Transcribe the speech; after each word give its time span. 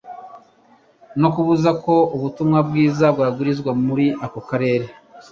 no 1.19 1.29
kubuza 1.33 1.69
ko 1.83 1.93
ubutumwa 2.15 2.59
bwiza 2.67 3.05
bwabwirizwa 3.15 3.71
muri 3.85 4.05
ako 4.25 4.39
karere. 4.49 4.87